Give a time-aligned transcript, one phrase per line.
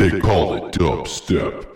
[0.00, 1.66] They call it dubstep.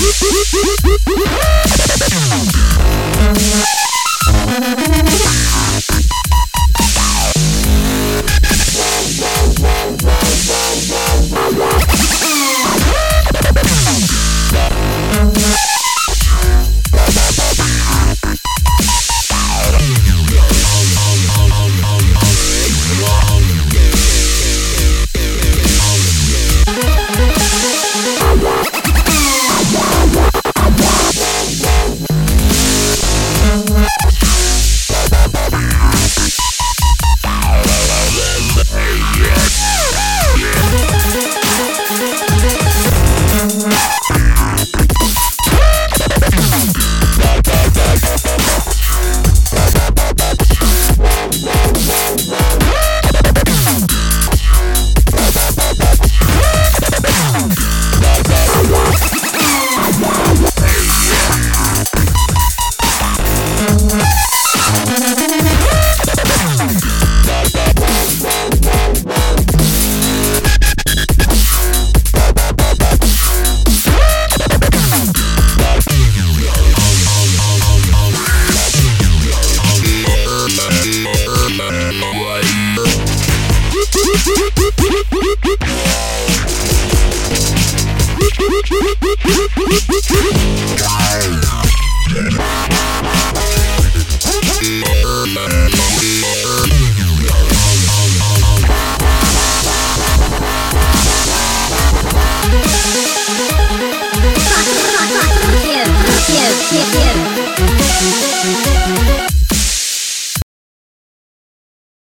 [0.00, 0.89] Yeah.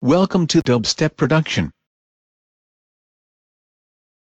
[0.02, 1.72] Welcome to Dubstep Production.